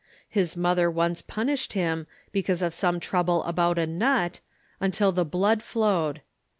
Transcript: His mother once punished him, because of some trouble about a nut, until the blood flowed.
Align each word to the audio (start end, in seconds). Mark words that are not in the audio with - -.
His 0.27 0.57
mother 0.57 0.89
once 0.89 1.21
punished 1.21 1.73
him, 1.73 2.07
because 2.31 2.63
of 2.63 2.73
some 2.73 2.99
trouble 2.99 3.43
about 3.43 3.77
a 3.77 3.85
nut, 3.85 4.39
until 4.79 5.11
the 5.11 5.23
blood 5.23 5.61
flowed. 5.61 6.21